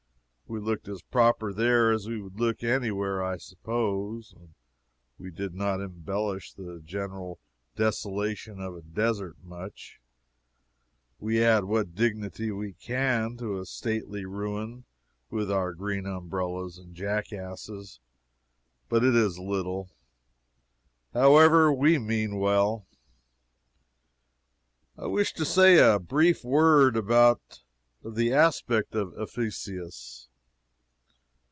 We 0.47 0.59
looked 0.59 0.89
as 0.89 1.01
proper 1.01 1.53
there 1.53 1.93
as 1.93 2.09
we 2.09 2.19
would 2.19 2.37
look 2.37 2.61
any 2.61 2.91
where, 2.91 3.23
I 3.23 3.37
suppose. 3.37 4.35
We 5.17 5.31
do 5.31 5.49
not 5.49 5.79
embellish 5.79 6.51
the 6.51 6.81
general 6.83 7.39
desolation 7.77 8.59
of 8.59 8.75
a 8.75 8.81
desert 8.81 9.37
much. 9.41 10.01
We 11.19 11.41
add 11.41 11.63
what 11.63 11.95
dignity 11.95 12.51
we 12.51 12.73
can 12.73 13.37
to 13.37 13.61
a 13.61 13.65
stately 13.65 14.25
ruin 14.25 14.83
with 15.29 15.49
our 15.49 15.73
green 15.73 16.05
umbrellas 16.05 16.77
and 16.77 16.93
jackasses, 16.93 18.01
but 18.89 19.05
it 19.05 19.15
is 19.15 19.39
little. 19.39 19.89
However, 21.13 21.71
we 21.71 21.97
mean 21.97 22.35
well. 22.39 22.85
I 24.97 25.07
wish 25.07 25.31
to 25.35 25.45
say 25.45 25.77
a 25.77 25.97
brief 25.97 26.43
word 26.43 26.97
of 26.97 27.39
the 28.15 28.33
aspect 28.33 28.95
of 28.95 29.13
Ephesus. 29.17 30.27